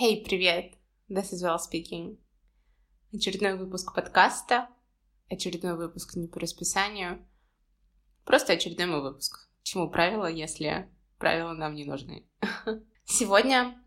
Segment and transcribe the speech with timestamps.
[0.00, 0.74] Hey, привет!
[1.08, 2.20] This is Well Speaking.
[3.12, 4.68] Очередной выпуск подкаста,
[5.28, 7.26] очередной выпуск не по расписанию,
[8.24, 9.48] просто очередной мой выпуск.
[9.64, 10.88] Чему правила, если
[11.18, 12.28] правила нам не нужны?
[13.06, 13.82] Сегодня,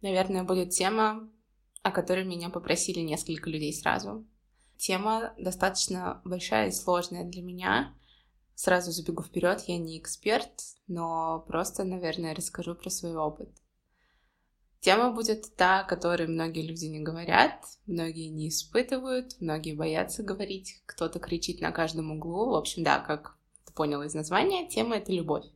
[0.00, 1.30] наверное, будет тема,
[1.82, 4.26] о которой меня попросили несколько людей сразу.
[4.78, 7.94] Тема достаточно большая и сложная для меня.
[8.54, 13.50] Сразу забегу вперед, я не эксперт, но просто, наверное, расскажу про свой опыт.
[14.80, 20.82] Тема будет та, о которой многие люди не говорят, многие не испытывают, многие боятся говорить,
[20.86, 22.50] кто-то кричит на каждом углу.
[22.50, 25.46] В общем, да, как ты понял из названия, тема— это любовь.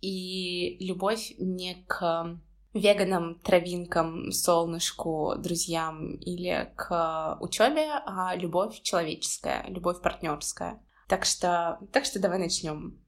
[0.00, 2.38] И любовь не к
[2.74, 10.82] веганам, травинкам, солнышку, друзьям или к учебе, а любовь человеческая, любовь партнерская.
[11.08, 13.00] Так что, так что давай начнем.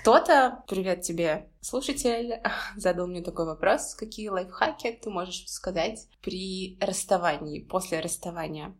[0.00, 2.40] Кто-то, привет тебе, слушатель,
[2.76, 8.76] задал мне такой вопрос, какие лайфхаки ты можешь сказать при расставании, после расставания?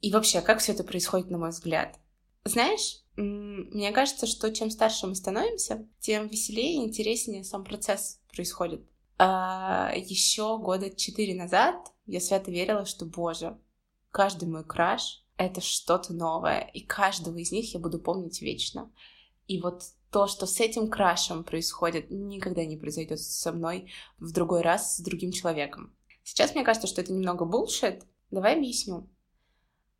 [0.00, 1.98] И вообще, как все это происходит, на мой взгляд?
[2.44, 8.84] Знаешь, мне кажется, что чем старше мы становимся, тем веселее и интереснее сам процесс происходит.
[9.18, 13.56] А еще года четыре назад я свято верила, что, боже,
[14.10, 18.90] каждый мой краш— это что-то новое, и каждого из них я буду помнить вечно.
[19.46, 24.62] И вот то, что с этим крашем происходит, никогда не произойдет со мной в другой
[24.62, 25.94] раз с другим человеком.
[26.22, 28.04] Сейчас мне кажется, что это немного булшит.
[28.30, 29.08] Давай объясню.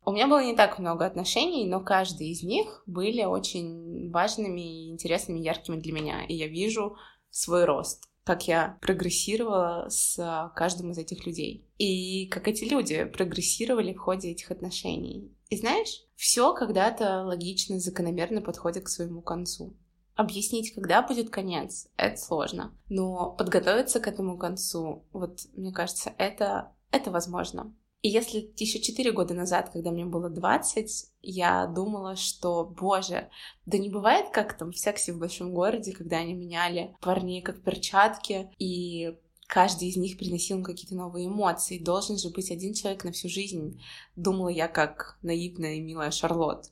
[0.03, 5.39] У меня было не так много отношений, но каждый из них были очень важными, интересными,
[5.39, 6.25] яркими для меня.
[6.25, 6.95] И я вижу
[7.29, 11.65] свой рост, как я прогрессировала с каждым из этих людей.
[11.77, 15.33] И как эти люди прогрессировали в ходе этих отношений.
[15.49, 19.75] И знаешь, все когда-то логично, закономерно подходит к своему концу.
[20.17, 22.75] Объяснить, когда будет конец, это сложно.
[22.89, 27.73] Но подготовиться к этому концу, вот, мне кажется, это, это возможно.
[28.01, 33.29] И если еще четыре года назад, когда мне было 20, я думала, что, боже,
[33.67, 37.61] да не бывает как там в сексе в большом городе, когда они меняли парней как
[37.61, 41.77] перчатки, и каждый из них приносил им какие-то новые эмоции.
[41.77, 43.81] Должен же быть один человек на всю жизнь.
[44.15, 46.71] Думала я, как наивная и милая Шарлотт.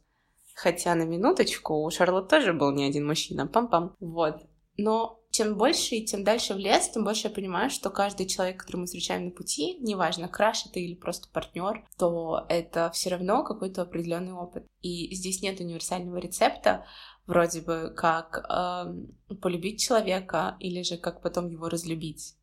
[0.55, 3.49] Хотя на минуточку у Шарлотт тоже был не один мужчина.
[3.53, 3.93] Пам-пам.
[3.99, 4.37] Вот.
[4.77, 8.61] Но чем больше и тем дальше в лес, тем больше я понимаю, что каждый человек,
[8.61, 13.43] который мы встречаем на пути, неважно, краш это или просто партнер, то это все равно
[13.43, 14.65] какой-то определенный опыт.
[14.81, 16.85] И здесь нет универсального рецепта,
[17.27, 22.35] вроде бы как э, полюбить человека или же как потом его разлюбить.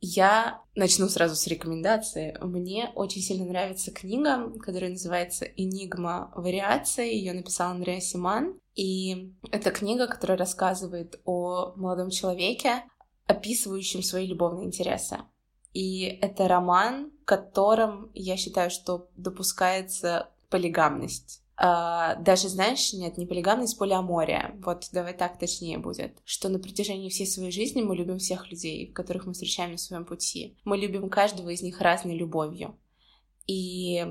[0.00, 2.36] Я начну сразу с рекомендации.
[2.40, 7.14] Мне очень сильно нравится книга, которая называется «Энигма вариации».
[7.14, 8.60] Ее написал Андреа Симан.
[8.74, 12.84] И это книга, которая рассказывает о молодом человеке,
[13.26, 15.18] описывающем свои любовные интересы.
[15.72, 21.42] И это роман, в котором я считаю, что допускается полигамность.
[21.58, 24.54] Uh, даже, знаешь, нет, не полигамность, полиамория.
[24.62, 26.18] Вот давай так точнее будет.
[26.24, 30.04] Что на протяжении всей своей жизни мы любим всех людей, которых мы встречаем на своем
[30.04, 30.58] пути.
[30.64, 32.78] Мы любим каждого из них разной любовью.
[33.46, 34.06] И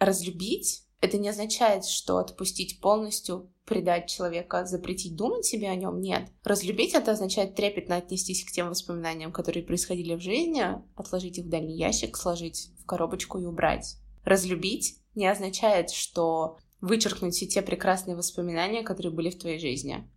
[0.00, 6.00] разлюбить это не означает, что отпустить полностью, предать человека, запретить думать себе о нем.
[6.00, 6.28] Нет.
[6.42, 10.64] Разлюбить это означает трепетно отнестись к тем воспоминаниям, которые происходили в жизни,
[10.96, 13.96] отложить их в дальний ящик, сложить в коробочку и убрать.
[14.24, 20.08] Разлюбить не означает, что вычеркнуть все те прекрасные воспоминания, которые были в твоей жизни.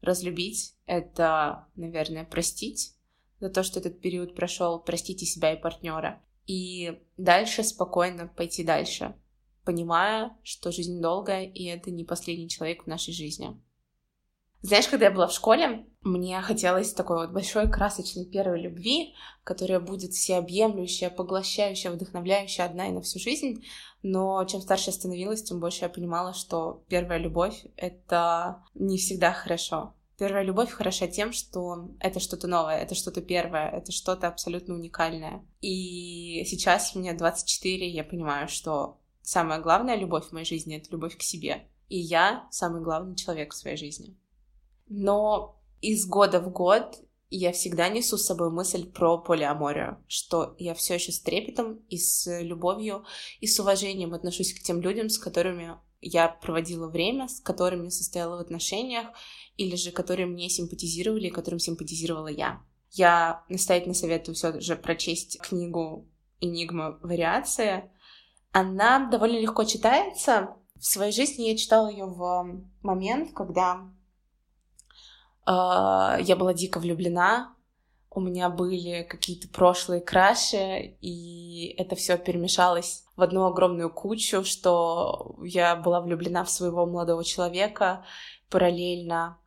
[0.00, 2.94] Разлюбить— это, наверное, простить
[3.40, 6.22] за то, что этот период прошел, простите себя и партнера.
[6.46, 9.14] И дальше спокойно пойти дальше,
[9.64, 13.60] понимая, что жизнь долгая, и это не последний человек в нашей жизни.
[14.60, 19.14] Знаешь, когда я была в школе, мне хотелось такой вот большой красочной первой любви,
[19.44, 23.64] которая будет всеобъемлющая, поглощающая, вдохновляющая одна и на всю жизнь.
[24.02, 29.32] Но чем старше я становилась, тем больше я понимала, что первая любовь— это не всегда
[29.32, 29.94] хорошо.
[30.18, 35.46] Первая любовь хороша тем, что это что-то новое, это что-то первое, это что-то абсолютно уникальное.
[35.60, 41.16] И сейчас мне 24, я понимаю, что самая главная любовь в моей жизни— это любовь
[41.16, 41.68] к себе.
[41.88, 44.16] И я самый главный человек в своей жизни.
[44.88, 46.98] Но из года в год
[47.30, 51.98] я всегда несу с собой мысль про полиаморию, что я все еще с трепетом и
[51.98, 53.04] с любовью
[53.40, 58.36] и с уважением отношусь к тем людям, с которыми я проводила время, с которыми состояла
[58.36, 59.08] в отношениях,
[59.56, 62.62] или же которые мне симпатизировали, которым симпатизировала я.
[62.92, 66.08] Я настоятельно советую все же прочесть книгу
[66.40, 66.98] «Энигма.
[67.02, 67.92] Вариация».
[68.52, 70.56] Она довольно легко читается.
[70.76, 73.92] В своей жизни я читала ее в момент, когда
[75.50, 77.54] я была дико влюблена
[78.10, 85.36] у меня были какие-то прошлые краши, и это все перемешалось в одну огромную кучу, что
[85.42, 88.04] я была влюблена в своего молодого человека,
[88.50, 89.38] параллельно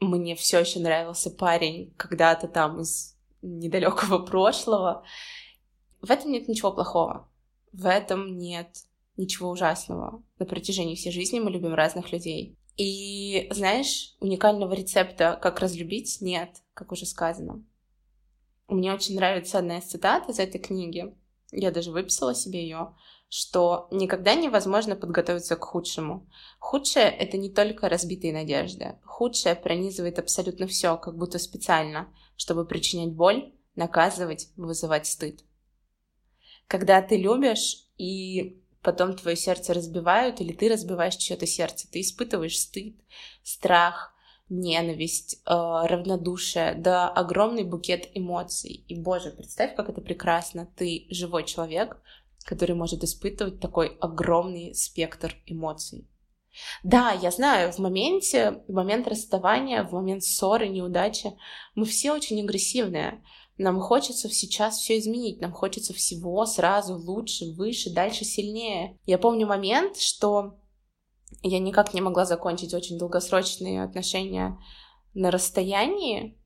[0.00, 5.04] мне все еще нравился парень когда-то там из недалекого прошлого.
[6.00, 7.28] В этом нет ничего плохого.
[7.72, 8.68] В этом нет
[9.16, 10.22] ничего ужасного.
[10.38, 12.56] На протяжении всей жизни мы любим разных людей.
[12.78, 17.64] И, знаешь, уникального рецепта, как разлюбить, нет, как уже сказано.
[18.68, 21.12] Мне очень нравится одна из цитат из этой книги.
[21.50, 22.94] Я даже выписала себе ее,
[23.28, 26.30] что никогда невозможно подготовиться к худшему.
[26.60, 28.96] Худшее— это не только разбитые надежды.
[29.04, 35.42] Худшее пронизывает абсолютно все, как будто специально, чтобы причинять боль, наказывать, вызывать стыд.
[36.68, 42.58] Когда ты любишь и потом твое сердце разбивают, или ты разбиваешь чье-то сердце, ты испытываешь
[42.58, 42.96] стыд,
[43.42, 44.14] страх,
[44.48, 48.84] ненависть, э, равнодушие, да огромный букет эмоций.
[48.88, 50.68] И, боже, представь, как это прекрасно.
[50.76, 52.00] Ты живой человек,
[52.44, 56.08] который может испытывать такой огромный спектр эмоций.
[56.82, 61.32] Да, я знаю, в моменте, в момент расставания, в момент ссоры, неудачи,
[61.74, 63.22] мы все очень агрессивные.
[63.58, 68.98] Нам хочется сейчас все изменить, нам хочется всего сразу лучше, выше, дальше, сильнее.
[69.04, 70.60] Я помню момент, что
[71.42, 74.58] я никак не могла закончить очень долгосрочные отношения
[75.12, 76.38] на расстоянии,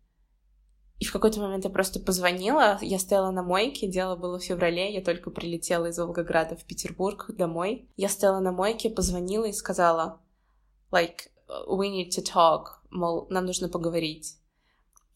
[1.02, 4.94] и в какой-то момент я просто позвонила, я стояла на мойке, дело было в феврале,
[4.94, 7.90] я только прилетела из Волгограда в Петербург домой.
[7.96, 10.20] Я стояла на мойке, позвонила и сказала,
[10.92, 11.28] like,
[11.68, 14.36] we need to talk, мол, нам нужно поговорить.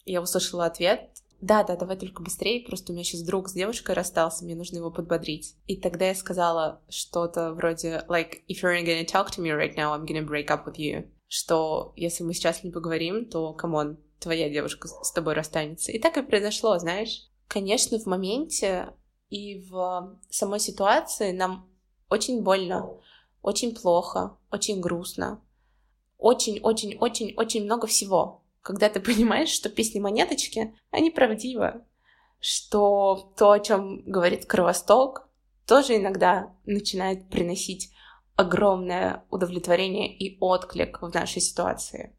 [0.04, 3.94] Я услышала ответ, да, да, давай только быстрее, просто у меня сейчас друг с девушкой
[3.94, 5.54] расстался, мне нужно его подбодрить.
[5.66, 9.94] И тогда я сказала что-то вроде, like, if you're gonna talk to me right now,
[9.94, 11.08] I'm gonna break up with you.
[11.28, 15.92] Что если мы сейчас не поговорим, то, come on, твоя девушка с тобой расстанется.
[15.92, 17.28] И так и произошло, знаешь.
[17.48, 18.94] Конечно, в моменте
[19.28, 21.68] и в самой ситуации нам
[22.08, 22.98] очень больно,
[23.42, 25.40] очень плохо, очень грустно,
[26.18, 31.84] очень-очень-очень-очень много всего когда ты понимаешь, что песни монеточки, они правдивы,
[32.40, 35.28] что то, о чем говорит Кровосток,
[35.66, 37.92] тоже иногда начинает приносить
[38.34, 42.14] огромное удовлетворение и отклик в нашей ситуации.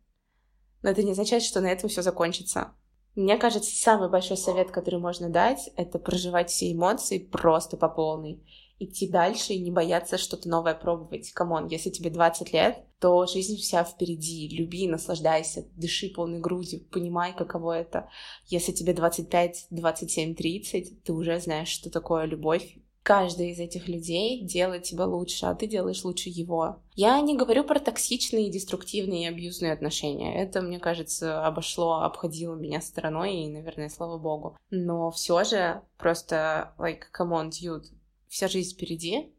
[0.82, 2.72] Но это не означает, что на этом все закончится.
[3.16, 8.44] Мне кажется, самый большой совет, который можно дать, это проживать все эмоции просто по полной
[8.80, 11.32] идти дальше и не бояться что-то новое пробовать.
[11.32, 14.48] Come on, если тебе 20 лет, то жизнь вся впереди.
[14.50, 18.10] Люби, наслаждайся, дыши полной грудью, понимай, каково это.
[18.46, 22.78] Если тебе 25, 27, 30, ты уже знаешь, что такое любовь.
[23.04, 26.82] Каждый из этих людей делает тебя лучше, а ты делаешь лучше его.
[26.94, 30.36] Я не говорю про токсичные, деструктивные и абьюзные отношения.
[30.36, 34.58] Это, мне кажется, обошло, обходило меня стороной, и, наверное, слава богу.
[34.72, 37.86] Но все же просто, like, come on, dude,
[38.30, 39.34] вся жизнь впереди.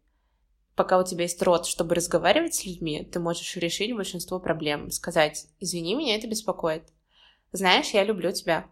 [0.75, 4.91] Пока у тебя есть рот, чтобы разговаривать с людьми, ты можешь решить большинство проблем.
[4.91, 6.85] Сказать, извини, меня это беспокоит.
[7.53, 8.71] Знаешь, я люблю тебя.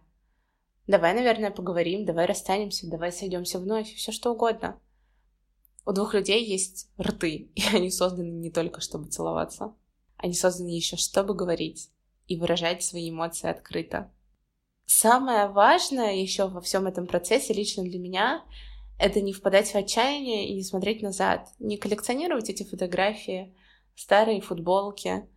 [0.87, 4.79] Давай, наверное, поговорим, давай расстанемся, давай сойдемся вновь, все что угодно.
[5.85, 9.73] У двух людей есть рты, и они созданы не только чтобы целоваться.
[10.15, 11.89] Они созданы еще чтобы говорить
[12.27, 14.11] и выражать свои эмоции открыто.
[14.85, 18.45] Самое важное еще во всем этом процессе лично для меня
[18.99, 23.55] это не впадать в отчаяние и не смотреть назад, не коллекционировать эти фотографии,
[23.95, 25.27] старые футболки,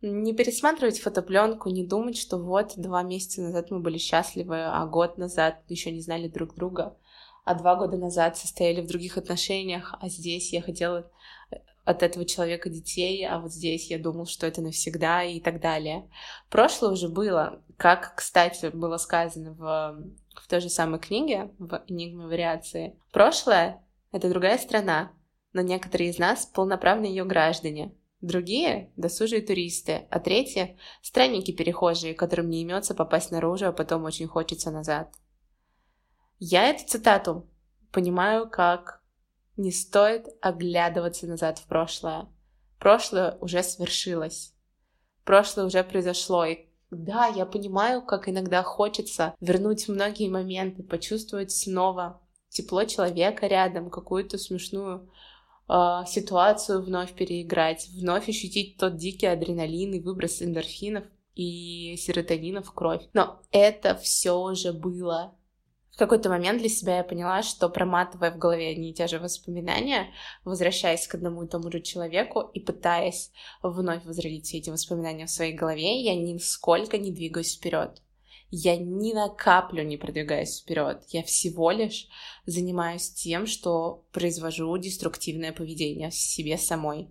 [0.00, 5.16] не пересматривать фотопленку, не думать, что вот два месяца назад мы были счастливы, а год
[5.18, 6.96] назад еще не знали друг друга,
[7.44, 11.10] а два года назад состояли в других отношениях, а здесь я хотела
[11.84, 16.08] от этого человека детей, а вот здесь я думал, что это навсегда и так далее.
[16.48, 20.04] Прошлое уже было, как, кстати, было сказано в,
[20.40, 22.98] в той же самой книге, в «Энигме вариации».
[23.12, 25.12] Прошлое— это другая страна,
[25.52, 27.94] но некоторые из нас— полноправные ее граждане.
[28.20, 34.70] Другие— досужие туристы, а третьи— странники-перехожие, которым не имется попасть наружу, а потом очень хочется
[34.70, 35.12] назад.
[36.38, 37.48] Я эту цитату
[37.92, 39.02] понимаю как
[39.56, 42.28] не стоит оглядываться назад в прошлое.
[42.78, 44.54] Прошлое уже свершилось.
[45.24, 52.20] Прошлое уже произошло, и да, я понимаю, как иногда хочется вернуть многие моменты, почувствовать снова
[52.48, 55.10] тепло человека рядом, какую-то смешную
[55.68, 55.72] э,
[56.06, 63.02] ситуацию вновь переиграть, вновь ощутить тот дикий адреналин и выброс эндорфинов и серотонина в кровь.
[63.14, 65.34] Но это все уже было.
[66.02, 70.12] Какой-то момент для себя я поняла, что проматывая в голове одни и те же воспоминания,
[70.44, 73.30] возвращаясь к одному и тому же человеку и пытаясь
[73.62, 78.02] вновь возродить все эти воспоминания в своей голове, я нисколько не двигаюсь вперед.
[78.50, 81.04] я ни на каплю не продвигаюсь вперед.
[81.10, 82.08] Я всего лишь
[82.46, 87.10] занимаюсь тем, что произвожу деструктивное поведение в себе самой.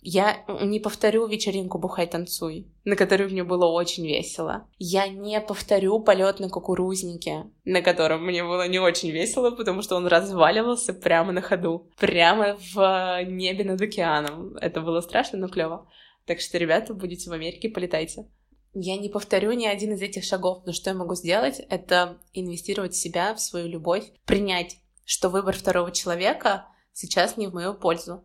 [0.00, 4.68] Я не повторю вечеринку «Бухай, танцуй», на которой мне было очень весело.
[4.78, 9.96] Я не повторю полет на кукурузнике, на котором мне было не очень весело, потому что
[9.96, 14.56] он разваливался прямо на ходу, прямо в небе над океаном.
[14.58, 15.88] Это было страшно, но клево.
[16.24, 18.28] Так что, ребята, будете в Америке, полетайте.
[18.74, 22.92] Я не повторю ни один из этих шагов, но что я могу сделать, это инвестировать
[22.92, 28.22] в себя, в свою любовь, принять, что выбор второго человека сейчас не в мою пользу.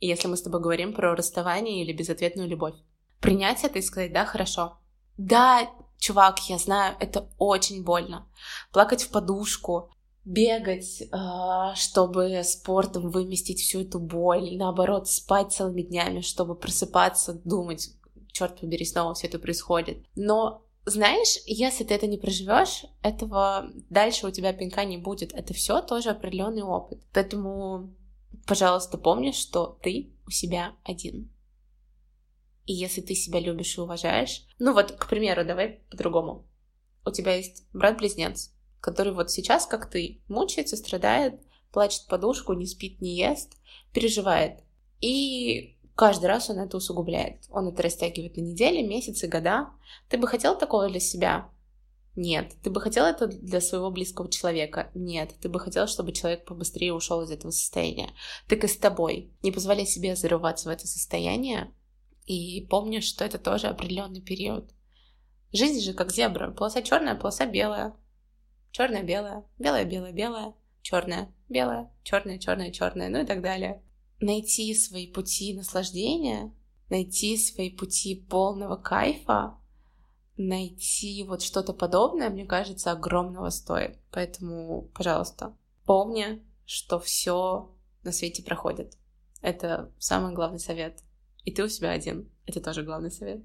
[0.00, 2.74] Если мы с тобой говорим про расставание или безответную любовь.
[3.20, 4.78] Принять это и сказать, да, хорошо.
[5.16, 8.28] Да, чувак, я знаю, это очень больно.
[8.72, 9.90] Плакать в подушку,
[10.24, 17.90] бегать, а, чтобы спортом выместить всю эту боль, наоборот, спать целыми днями, чтобы просыпаться, думать,
[18.30, 20.04] черт побери, снова все это происходит.
[20.14, 25.32] Но знаешь, если ты это не проживешь, этого дальше у тебя пинка не будет.
[25.34, 27.00] Это все тоже определенный опыт.
[27.12, 27.94] Поэтому,
[28.48, 31.30] пожалуйста, помни, что ты у себя один.
[32.64, 36.46] И если ты себя любишь и уважаешь, ну вот, к примеру, давай по-другому.
[37.04, 41.40] У тебя есть брат-близнец, который вот сейчас, как ты, мучается, страдает,
[41.72, 43.54] плачет подушку, не спит, не ест,
[43.92, 44.60] переживает.
[45.00, 47.44] И каждый раз он это усугубляет.
[47.50, 49.70] Он это растягивает на недели, месяцы, года.
[50.08, 51.50] Ты бы хотел такого для себя?
[52.18, 52.52] Нет.
[52.62, 54.90] Ты бы хотел это для своего близкого человека?
[54.94, 55.34] Нет.
[55.40, 58.10] Ты бы хотел, чтобы человек побыстрее ушел из этого состояния.
[58.48, 59.32] Так и с тобой.
[59.42, 61.72] Не позволяй себе зарываться в это состояние.
[62.26, 64.70] И помни, что это тоже определенный период.
[65.52, 66.50] Жизнь же как зебра.
[66.50, 67.94] Полоса черная, полоса белая.
[68.72, 73.82] Черная, белая, белая, белая, белая, черная, белая, черная, черная, черная, ну и так далее
[74.20, 76.52] найти свои пути наслаждения,
[76.90, 79.58] найти свои пути полного кайфа,
[80.38, 83.98] найти вот что-то подобное, мне кажется, огромного стоит.
[84.10, 88.96] Поэтому, пожалуйста, помни, что все на свете проходит.
[89.42, 91.02] Это самый главный совет.
[91.44, 92.30] И ты у себя один.
[92.46, 93.42] Это тоже главный совет.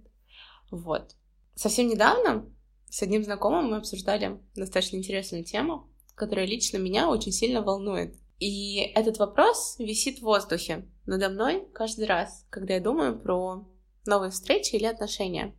[0.72, 1.16] Вот.
[1.56, 2.50] Совсем недавно
[2.90, 8.16] с одним знакомым мы обсуждали достаточно интересную тему, которая лично меня очень сильно волнует.
[8.40, 13.68] И этот вопрос висит в воздухе надо мной каждый раз, когда я думаю про
[14.06, 15.56] новые встречи или отношения.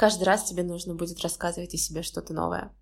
[0.00, 2.74] Каждый раз тебе нужно будет рассказывать о себе что-то новое.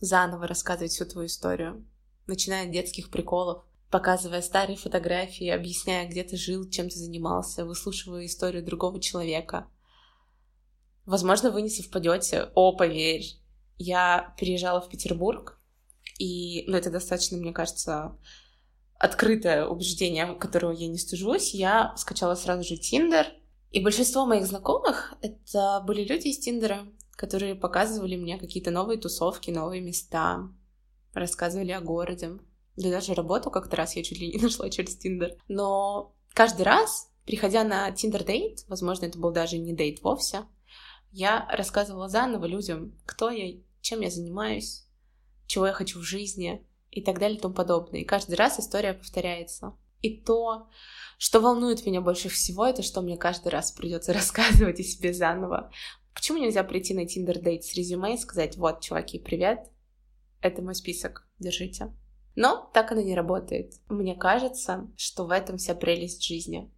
[0.00, 1.86] Заново рассказывать всю твою историю.
[2.26, 8.24] Начиная от детских приколов, показывая старые фотографии, объясняя, где ты жил, чем ты занимался, выслушивая
[8.24, 9.68] историю другого человека.
[11.04, 12.48] Возможно, вы не совпадете.
[12.54, 13.26] О, поверь,
[13.76, 15.60] я переезжала в Петербург
[16.18, 18.16] и, ну, это достаточно, мне кажется,
[18.98, 21.52] открытое убеждение, которого я не стыжусь.
[21.52, 23.26] Я скачала сразу же Тиндер.
[23.70, 29.50] И большинство моих знакомых— это были люди из Тиндера, которые показывали мне какие-то новые тусовки,
[29.50, 30.48] новые места,
[31.12, 32.38] рассказывали о городе.
[32.76, 35.36] Да даже работу как-то раз я чуть ли не нашла через Тиндер.
[35.48, 40.44] Но каждый раз, приходя на Tinder date, возможно, это был даже не date вовсе,
[41.10, 44.86] я рассказывала заново людям, кто я, чем я занимаюсь,
[45.46, 48.00] чего я хочу в жизни и так далее и тому подобное.
[48.00, 49.76] И каждый раз история повторяется.
[50.02, 50.68] И то,
[51.18, 55.70] что волнует меня больше всего, это что мне каждый раз придется рассказывать о себе заново.
[56.14, 59.70] Почему нельзя прийти на Tinder дейт с резюме и сказать, вот, чуваки, привет,
[60.40, 61.92] это мой список, держите.
[62.34, 63.74] Но так оно не работает.
[63.88, 66.72] Мне кажется, что в этом вся прелесть жизни.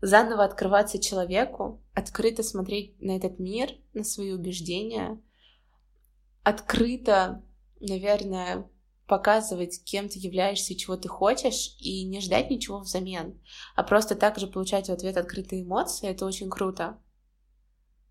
[0.00, 5.22] Заново открываться человеку, открыто смотреть на этот мир, на свои убеждения,
[6.42, 7.42] открыто
[7.82, 8.68] наверное,
[9.06, 13.40] показывать, кем ты являешься и чего ты хочешь, и не ждать ничего взамен,
[13.74, 16.98] а просто так же получать в ответ открытые эмоции, это очень круто.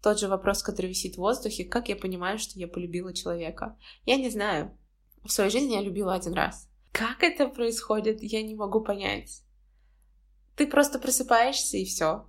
[0.02, 3.78] Тот же вопрос, который висит в воздухе, как я понимаю, что я полюбила человека?
[4.06, 4.78] Я не знаю.
[5.24, 6.68] В своей жизни я любила один раз.
[6.92, 9.44] Как это происходит, я не могу понять.
[10.56, 12.28] Ты просто просыпаешься и все.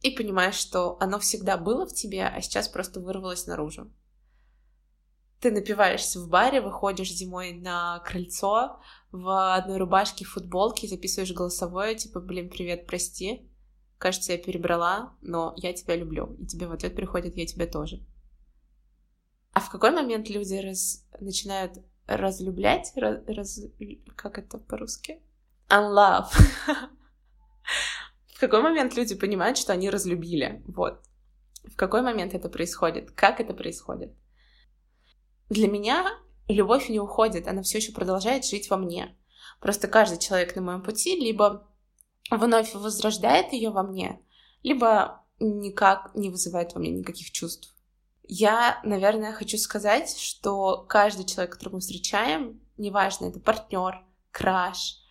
[0.00, 3.92] И понимаешь, что оно всегда было в тебе, а сейчас просто вырвалось наружу
[5.42, 8.80] ты напиваешься в баре, выходишь зимой на крыльцо
[9.10, 13.50] в одной рубашке, футболке, записываешь голосовое, типа, блин, привет, прости,
[13.98, 18.06] кажется, я перебрала, но я тебя люблю, и тебе в ответ приходит, я тебя тоже.
[19.52, 21.04] А в какой момент люди раз...
[21.18, 21.72] начинают
[22.06, 23.24] разлюблять, раз...
[23.26, 23.60] раз...
[24.14, 25.20] как это по-русски?
[25.68, 26.30] Unlove.
[28.28, 30.62] в какой момент люди понимают, что они разлюбили?
[30.68, 31.02] Вот.
[31.64, 33.10] В какой момент это происходит?
[33.10, 34.14] Как это происходит?
[35.52, 36.18] Для меня
[36.48, 39.14] любовь не уходит, она все еще продолжает жить во мне.
[39.60, 41.68] Просто каждый человек на моем пути либо
[42.30, 44.22] вновь возрождает ее во мне,
[44.62, 47.76] либо никак не вызывает во мне никаких чувств.
[48.22, 55.02] Я, наверное, хочу сказать, что каждый человек, которого мы встречаем, неважно, это партнер, краш,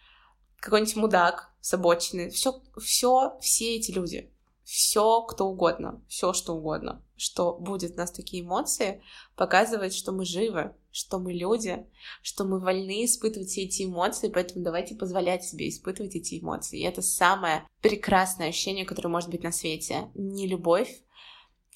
[0.60, 4.34] какой-нибудь мудак с обочины, все, все, все эти люди,
[4.72, 9.04] все кто угодно, все что угодно, что будет в нас такие эмоции,
[9.36, 11.86] показывает, что мы живы, что мы люди,
[12.22, 16.80] что мы вольны испытывать все эти эмоции, поэтому давайте позволять себе испытывать эти эмоции.
[16.80, 20.10] И это самое прекрасное ощущение, которое может быть на свете.
[20.16, 21.04] Не любовь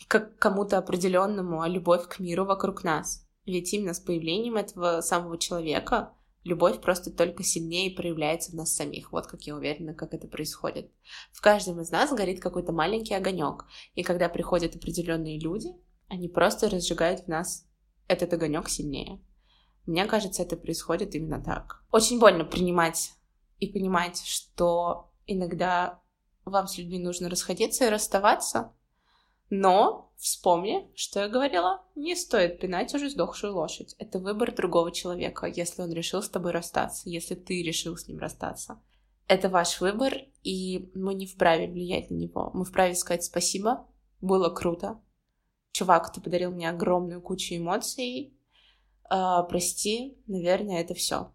[0.08, 3.28] к кому-то определенному, а любовь к миру вокруг нас.
[3.46, 6.14] Ведь именно с появлением этого самого человека
[6.46, 9.12] Любовь просто только сильнее проявляется в нас самих.
[9.12, 10.92] Вот как я уверена, как это происходит.
[11.32, 13.66] В каждом из нас горит какой-то маленький огонек.
[13.96, 15.70] И когда приходят определенные люди,
[16.08, 17.68] они просто разжигают в нас
[18.08, 19.20] этот огонек сильнее.
[19.88, 21.84] Мне кажется, это происходит именно так.
[21.92, 23.14] Очень больно принимать
[23.58, 26.00] и понимать, что иногда
[26.46, 28.75] вам с людьми нужно расходиться и расставаться,
[29.60, 33.96] но вспомни, что я говорила, не стоит пинать уже сдохшую лошадь.
[34.00, 38.20] Это выбор другого человека, если он решил с тобой расстаться, если ты решил с ним
[38.20, 38.82] расстаться.
[39.28, 42.52] Это ваш выбор, и мы не вправе влиять на него.
[42.54, 43.88] Мы вправе сказать спасибо,
[44.22, 45.02] было круто.
[45.72, 48.38] Чувак, ты подарил мне огромную кучу эмоций.
[49.10, 51.32] Э, прости, наверное, это все.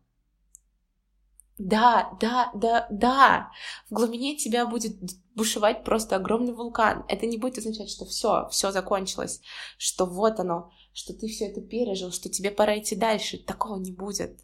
[1.62, 3.50] Да, да, да, да.
[3.90, 4.96] В глубине тебя будет
[5.34, 7.04] бушевать просто огромный вулкан.
[7.06, 9.42] Это не будет означать, что все, все закончилось,
[9.76, 13.36] что вот оно, что ты все это пережил, что тебе пора идти дальше.
[13.36, 14.40] Такого не будет.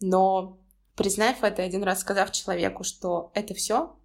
[0.00, 0.60] Но
[0.94, 3.98] признав это, один раз сказав человеку, что это все,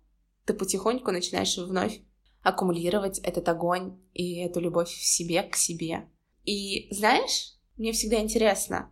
[0.45, 1.99] ты потихоньку начинаешь вновь
[2.43, 6.09] аккумулировать этот огонь и эту любовь в себе к себе.
[6.45, 8.89] И знаешь, мне всегда интересно,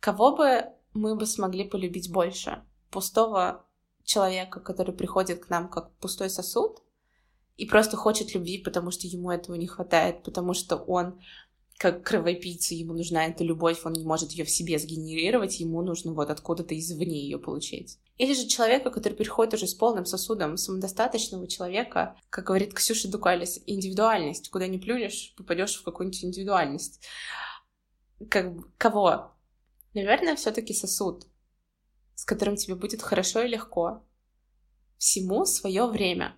[0.00, 2.62] кого бы мы бы смогли полюбить больше?
[2.94, 3.66] Пустого
[4.04, 6.80] человека, который приходит к нам как пустой сосуд
[7.56, 11.20] и просто хочет любви, потому что ему этого не хватает, потому что он
[11.76, 16.12] как кровопийца, ему нужна эта любовь, он не может ее в себе сгенерировать, ему нужно
[16.12, 17.98] вот откуда-то извне ее получить.
[18.16, 23.60] Или же человека, который приходит уже с полным сосудом, самодостаточного человека, как говорит Ксюша Дукалис,
[23.66, 24.50] индивидуальность.
[24.50, 27.00] Куда не плюнешь, попадешь в какую-нибудь индивидуальность.
[28.30, 29.32] Как, кого?
[29.94, 31.26] Наверное, все-таки сосуд
[32.14, 34.04] с которым тебе будет хорошо и легко.
[34.98, 36.36] Всему свое время.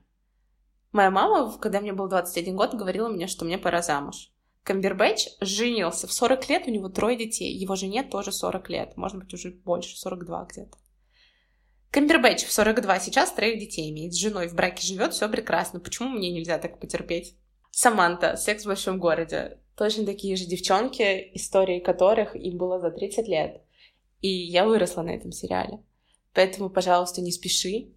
[0.93, 4.33] Моя мама, когда мне был 21 год, говорила мне, что мне пора замуж.
[4.63, 7.53] Камбербэтч женился в 40 лет, у него трое детей.
[7.57, 10.77] Его жене тоже 40 лет, может быть, уже больше, 42 где-то.
[11.93, 15.81] Камбербэтч в 42 сейчас троих детей имеет, с женой в браке живет, все прекрасно.
[15.81, 17.37] Почему мне нельзя так потерпеть?
[17.71, 19.61] Саманта, секс в большом городе.
[19.77, 23.63] Точно такие же девчонки, истории которых им было за 30 лет.
[24.27, 25.81] И я выросла на этом сериале.
[26.35, 27.95] Поэтому, пожалуйста, не спеши,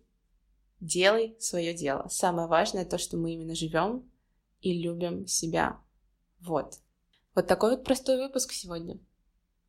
[0.80, 2.08] делай свое дело.
[2.08, 4.08] Самое важное то, что мы именно живем
[4.62, 5.82] и любим себя.
[6.40, 6.76] Вот.
[7.34, 9.00] Вот такой вот простой выпуск сегодня.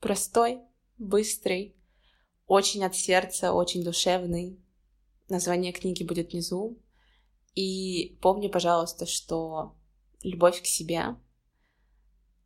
[0.00, 0.60] Простой,
[0.98, 1.74] быстрый,
[2.46, 4.60] очень от сердца, очень душевный.
[5.30, 6.78] Название книги будет внизу.
[7.54, 9.76] И помни, пожалуйста, что
[10.22, 11.16] любовь к себе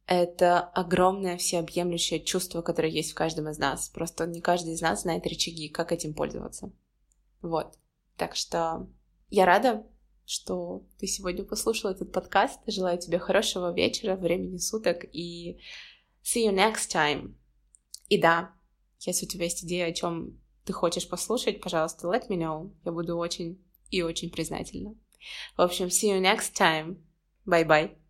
[0.07, 3.89] это огромное всеобъемлющее чувство, которое есть в каждом из нас.
[3.89, 6.73] Просто не каждый из нас знает рычаги, как этим пользоваться.
[7.41, 7.79] Вот.
[8.17, 8.87] Так что
[9.31, 9.87] я рада,
[10.27, 12.61] что ты сегодня послушал этот подкаст.
[12.67, 15.59] Желаю тебе хорошего вечера, времени суток и
[16.23, 17.35] see you next time.
[18.09, 18.53] И да,
[19.01, 22.75] если у тебя есть идея, о чем ты хочешь послушать, пожалуйста, let me know.
[22.85, 24.95] Я буду очень и очень признательна.
[25.57, 26.99] В общем, see you next time.
[27.47, 28.04] Bye-bye.